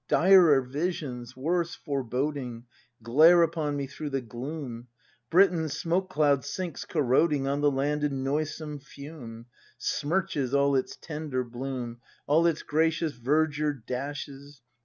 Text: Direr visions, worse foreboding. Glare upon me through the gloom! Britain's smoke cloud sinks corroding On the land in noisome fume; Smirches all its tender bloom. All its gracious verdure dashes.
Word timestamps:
Direr 0.07 0.61
visions, 0.63 1.37
worse 1.37 1.75
foreboding. 1.75 2.65
Glare 3.03 3.43
upon 3.43 3.75
me 3.77 3.85
through 3.85 4.09
the 4.09 4.21
gloom! 4.21 4.87
Britain's 5.29 5.77
smoke 5.77 6.09
cloud 6.09 6.43
sinks 6.43 6.85
corroding 6.85 7.45
On 7.47 7.61
the 7.61 7.69
land 7.69 8.03
in 8.03 8.23
noisome 8.23 8.79
fume; 8.79 9.45
Smirches 9.77 10.55
all 10.55 10.75
its 10.75 10.95
tender 10.95 11.43
bloom. 11.43 11.99
All 12.25 12.47
its 12.47 12.63
gracious 12.63 13.13
verdure 13.13 13.73
dashes. 13.73 14.63